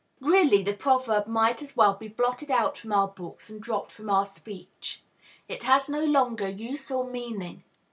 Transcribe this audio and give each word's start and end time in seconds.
Really, 0.21 0.63
the 0.63 0.73
proverb 0.73 1.27
might 1.27 1.61
as 1.61 1.77
well 1.77 1.93
be 1.93 2.07
blotted 2.07 2.49
out 2.49 2.75
from 2.75 2.91
our 2.91 3.07
books 3.09 3.51
and 3.51 3.61
dropped 3.61 3.91
from 3.91 4.09
our 4.09 4.25
speech. 4.25 5.03
It 5.47 5.61
has 5.61 5.89
no 5.89 6.03
longer 6.03 6.49
use 6.49 6.89
or 6.89 7.07
meaning. 7.07 7.63